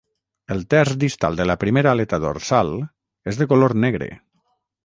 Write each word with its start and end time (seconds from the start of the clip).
El 0.53 0.63
terç 0.73 0.95
distal 1.03 1.37
de 1.41 1.45
la 1.51 1.57
primera 1.65 1.93
aleta 1.97 2.21
dorsal 2.25 2.75
és 3.33 3.41
de 3.43 3.51
color 3.53 3.81
negre. 3.85 4.13